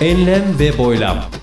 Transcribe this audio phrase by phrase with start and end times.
[0.00, 1.35] Enlem ve boylam.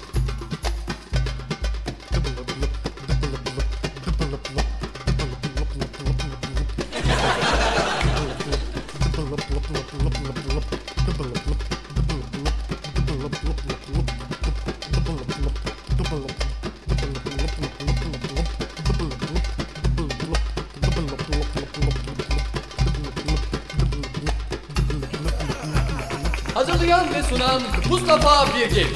[26.54, 28.88] Hazırlayan ve sunan Mustafa Birgin.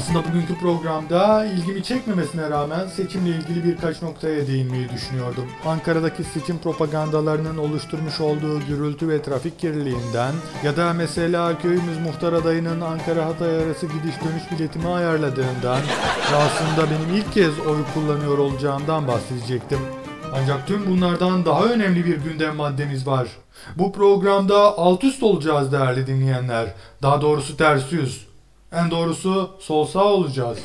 [0.00, 5.44] Aslında bugünkü programda ilgimi çekmemesine rağmen seçimle ilgili birkaç noktaya değinmeyi düşünüyordum.
[5.66, 10.34] Ankara'daki seçim propagandalarının oluşturmuş olduğu gürültü ve trafik kirliliğinden
[10.64, 15.80] ya da mesela köyümüz muhtar adayının Ankara Hatay arası gidiş dönüş biletimi ayarladığından
[16.32, 19.78] ve aslında benim ilk kez oy kullanıyor olacağımdan bahsedecektim.
[20.34, 23.28] Ancak tüm bunlardan daha önemli bir gündem maddemiz var.
[23.76, 26.74] Bu programda alt üst olacağız değerli dinleyenler.
[27.02, 28.29] Daha doğrusu ters yüz.
[28.72, 30.58] En doğrusu sol sağ olacağız.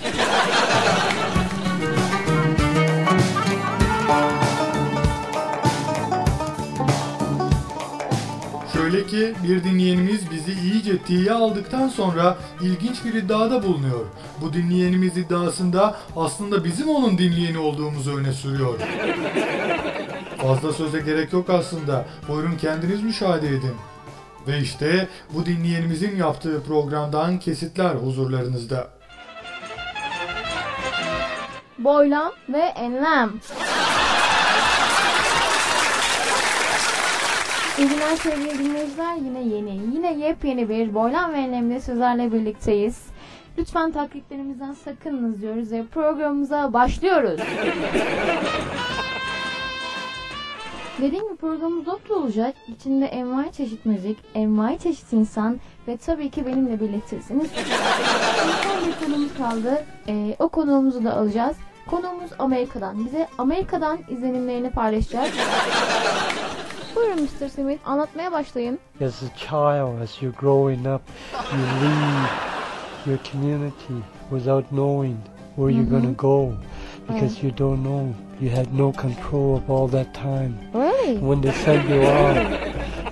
[8.74, 14.06] Şöyle ki bir dinleyenimiz bizi iyice tiye aldıktan sonra ilginç bir iddiada bulunuyor.
[14.42, 18.80] Bu dinleyenimiz iddiasında aslında bizim onun dinleyeni olduğumuzu öne sürüyor.
[20.38, 22.06] Fazla söze gerek yok aslında.
[22.28, 23.76] Buyurun kendiniz müşahede edin.
[24.48, 28.88] Ve işte bu dinleyenimizin yaptığı programdan kesitler huzurlarınızda.
[31.80, 33.32] Boylam ve enlem.
[37.78, 39.16] İyi günler sevgili dinleyiciler.
[39.16, 43.02] Yine yeni, yine yepyeni bir Boylam ve Enlem'de sizlerle birlikteyiz.
[43.58, 47.40] Lütfen taklitlerimizden sakınınız diyoruz ve programımıza başlıyoruz.
[51.02, 52.56] Dediğim gibi programımız doplu olacak.
[52.68, 57.52] İçinde envai çeşit müzik, envai çeşit insan ve tabii ki benimle birlikteysiniz.
[58.64, 59.84] Son bir konumuz kaldı.
[60.08, 61.58] Ee, o konuğumuzu da alacağız.
[61.88, 63.06] Konuğumuz Amerika'dan.
[63.06, 65.28] Bize Amerika'dan izlenimlerini paylaşacak.
[66.96, 67.50] Buyurun Mr.
[67.50, 67.80] Smith.
[67.86, 68.80] Anlatmaya başlayın.
[69.06, 71.02] As a child, as you're growing up,
[71.34, 72.30] you leave
[73.06, 73.94] your community
[74.30, 75.18] without knowing
[75.56, 76.54] where you're to go
[77.08, 78.14] because you don't know.
[78.40, 80.60] You had no control of all that time.
[80.74, 81.18] Really?
[81.18, 82.38] When they send you out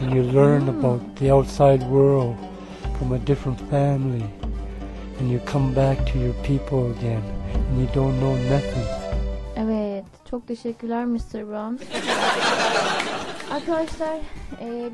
[0.01, 0.79] and you learn mm.
[0.79, 2.35] about the outside world
[2.97, 4.25] from a different family
[5.19, 7.23] and you come back to your people again
[7.53, 8.87] and you don't know nothing.
[9.55, 10.03] Evet.
[10.29, 11.47] Çok teşekkürler Mr.
[11.47, 11.75] Brown.
[13.51, 14.17] Arkadaşlar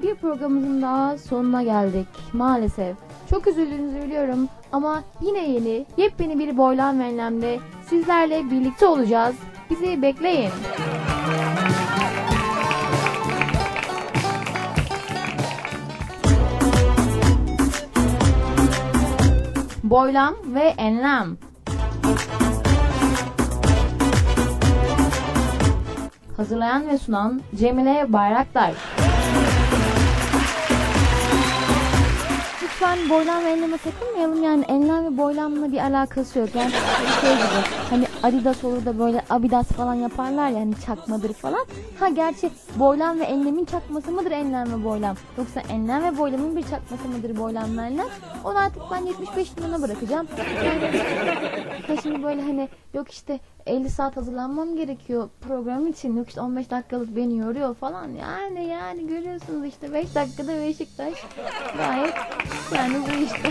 [0.03, 2.97] bir programımızın daha sonuna geldik maalesef.
[3.29, 7.59] Çok üzüldüğünüzü biliyorum ama yine yeni yepyeni bir boylam ve enlemde
[7.89, 9.35] sizlerle birlikte olacağız.
[9.69, 10.51] Bizi bekleyin.
[19.83, 21.37] Boylam ve enlem.
[26.37, 28.73] Hazırlayan ve sunan Cemile Bayraktar.
[32.89, 36.49] Lütfen boylan ve enleme takılmayalım yani enlem ve boylanma bir alakası yok.
[36.55, 36.71] Yani
[37.21, 41.65] şey gibi hani Adidas olur da böyle Abidas falan yaparlar ya hani çakmadır falan.
[41.99, 45.15] Ha gerçi boylan ve enlemin çakması mıdır enlem ve boylam?
[45.37, 48.07] Yoksa enlem ve boylamın bir çakması mıdır boylam ve enlem?
[48.43, 50.27] Onu artık ben 75 milyona bırakacağım.
[50.65, 56.17] Yani, şimdi böyle hani yok işte 50 saat hazırlanmam gerekiyor program için.
[56.17, 58.09] Yok işte 15 dakikalık beni yoruyor falan.
[58.09, 61.13] Yani yani görüyorsunuz işte 5 dakikada Beşiktaş
[61.77, 62.13] gayet
[62.87, 63.49] bu işte.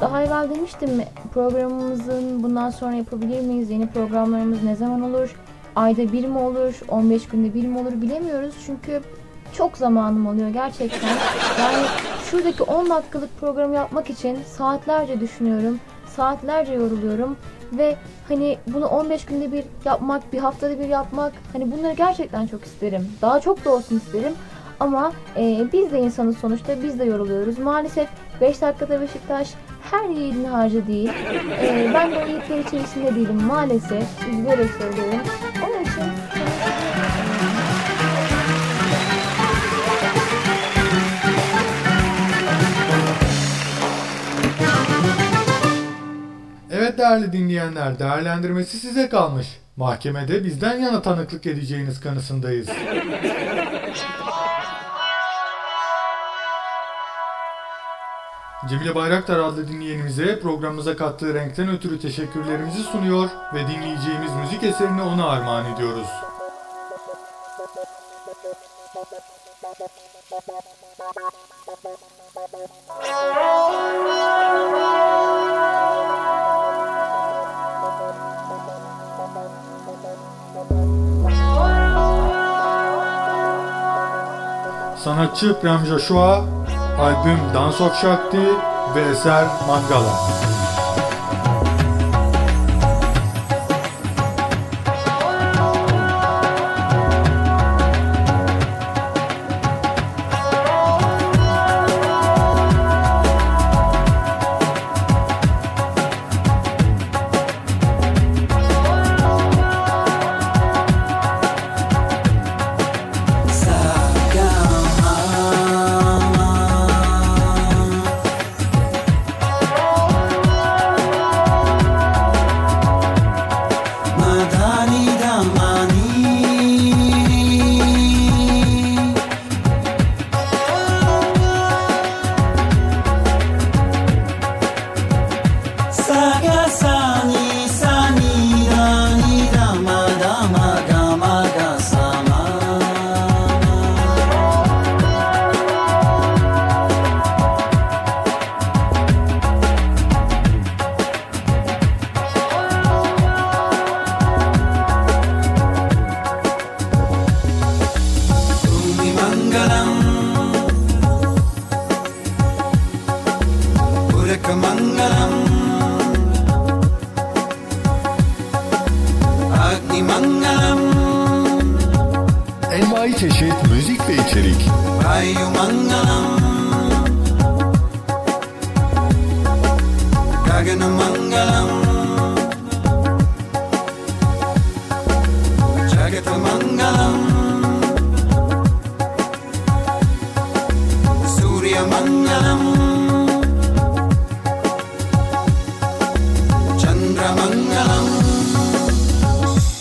[0.00, 0.90] Daha evvel demiştim
[1.34, 3.70] programımızın bundan sonra yapabilir miyiz?
[3.70, 5.36] Yeni programlarımız ne zaman olur?
[5.76, 6.74] Ayda bir mi olur?
[6.88, 8.54] 15 günde bir mi olur bilemiyoruz.
[8.66, 9.00] Çünkü
[9.52, 11.08] çok zamanım oluyor gerçekten.
[11.58, 11.86] Yani
[12.32, 15.80] şuradaki 10 dakikalık programı yapmak için saatlerce düşünüyorum.
[16.16, 17.36] Saatlerce yoruluyorum.
[17.72, 17.96] Ve
[18.28, 23.08] hani bunu 15 günde bir yapmak, bir haftada bir yapmak hani bunları gerçekten çok isterim.
[23.22, 24.32] Daha çok da olsun isterim.
[24.80, 27.58] Ama e, biz de insanız sonuçta biz de yoruluyoruz.
[27.58, 28.08] Maalesef
[28.40, 29.54] 5 dakikada Beşiktaş
[29.90, 31.10] her yiğidin harcı değil.
[31.62, 34.04] E, ben de o yiğitler içerisinde değilim maalesef.
[34.32, 35.20] Üzülerek söylüyorum.
[35.64, 36.21] Onun için
[46.82, 49.46] Evet değerli dinleyenler, değerlendirmesi size kalmış.
[49.76, 52.68] Mahkemede bizden yana tanıklık edeceğiniz kanısındayız.
[58.68, 65.26] Cemile Bayraktar adlı dinleyenimize programımıza kattığı renkten ötürü teşekkürlerimizi sunuyor ve dinleyeceğimiz müzik eserini ona
[65.26, 66.08] armağan ediyoruz.
[85.04, 86.44] Sanatçı Prem Joshua,
[87.00, 88.46] albüm Dance of Shakti
[88.94, 90.51] ve eser Mangala.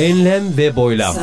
[0.02, 1.16] Enlem ve boylam.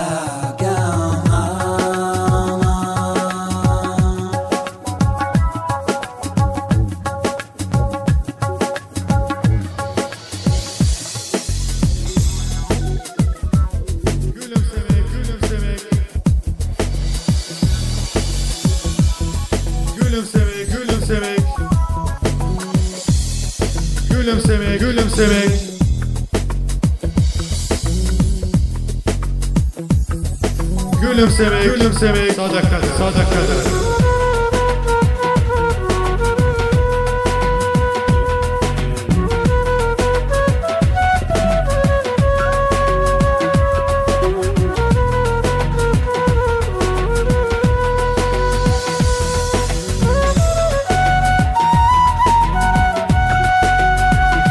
[31.13, 33.69] gülümsemek, gülümsemek sadakadır, sadakadır.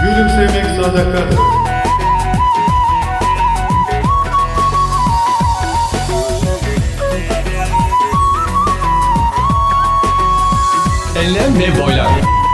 [0.04, 1.57] Gülümsemek sadakadır.
[11.18, 12.47] Enlem ve boylam.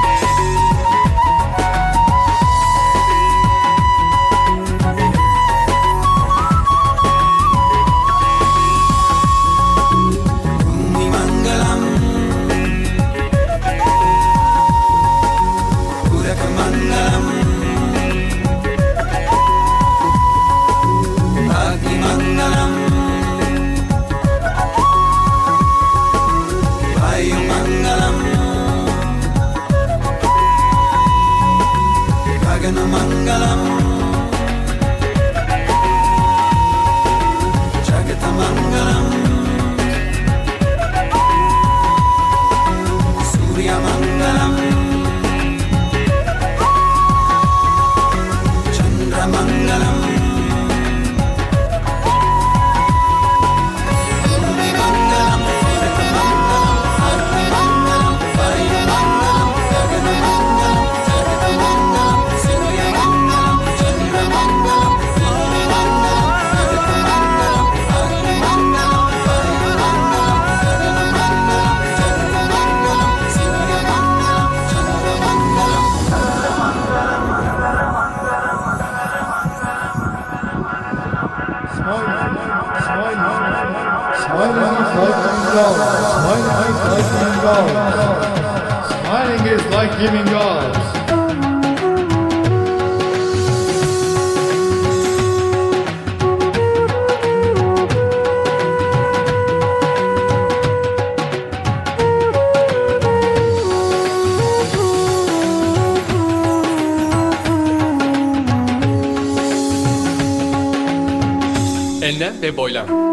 [112.04, 113.13] Enlem ve boylam.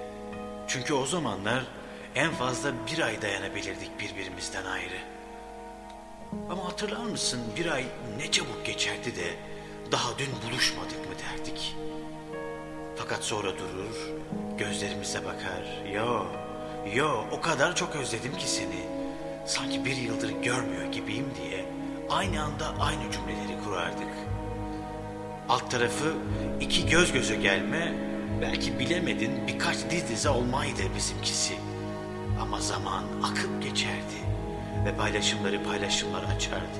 [0.67, 1.63] Çünkü o zamanlar
[2.15, 4.99] en fazla bir ay dayanabilirdik birbirimizden ayrı.
[6.49, 7.85] Ama hatırlar mısın bir ay
[8.17, 9.27] ne çabuk geçerdi de
[9.91, 11.06] daha dün buluşmadık.
[13.09, 14.13] Fakat sonra durur,
[14.57, 15.91] gözlerimize bakar.
[15.93, 16.25] Yo,
[16.95, 18.87] yo o kadar çok özledim ki seni.
[19.45, 21.65] Sanki bir yıldır görmüyor gibiyim diye
[22.09, 24.09] aynı anda aynı cümleleri kurardık.
[25.49, 26.13] Alt tarafı
[26.61, 27.93] iki göz göze gelme,
[28.41, 31.53] belki bilemedin birkaç diz dize olmaydı bizimkisi.
[32.41, 34.17] Ama zaman akıp geçerdi
[34.85, 36.79] ve paylaşımları paylaşımlar açardı.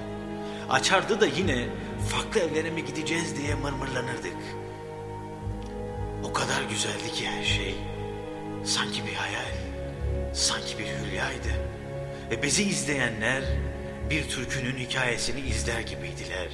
[0.70, 1.66] Açardı da yine
[2.10, 4.67] farklı evlere mi gideceğiz diye mırmırlanırdık.
[6.48, 7.76] Kadar güzeldi ki her şey.
[8.66, 9.54] Sanki bir hayal,
[10.34, 11.50] sanki bir hülyaydı.
[12.32, 13.44] Ve bizi izleyenler
[14.10, 16.50] bir türkünün hikayesini izler gibiydiler.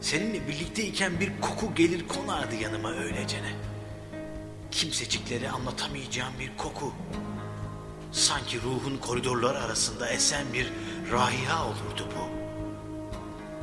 [0.00, 3.36] Seninle birlikteyken bir koku gelir konardı yanıma öylece.
[4.70, 6.92] Kimseciklere anlatamayacağım bir koku.
[8.12, 10.72] Sanki ruhun koridorlar arasında esen bir
[11.12, 12.28] rahiha olurdu bu.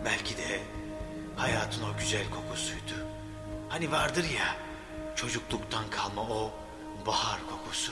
[0.06, 0.60] Belki de
[1.36, 3.11] hayatın o güzel kokusuydu.
[3.72, 4.56] Hani vardır ya
[5.16, 6.52] çocukluktan kalma o
[7.08, 7.92] bahar kokusu.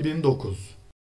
[0.00, 0.77] 2009